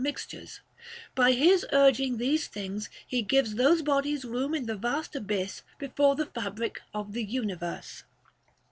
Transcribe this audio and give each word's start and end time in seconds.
337 0.03 0.13
mixtures,— 0.41 0.61
by 1.13 1.31
his 1.31 1.63
urging 1.71 2.17
these 2.17 2.47
things, 2.47 2.89
he 3.05 3.21
gives 3.21 3.53
those 3.53 3.83
bodies 3.83 4.25
room 4.25 4.55
in 4.55 4.65
the 4.65 4.75
vast 4.75 5.15
abyss 5.15 5.61
before 5.77 6.15
the 6.15 6.25
fabric 6.25 6.81
of 6.91 7.13
the 7.13 7.23
universe. 7.23 8.03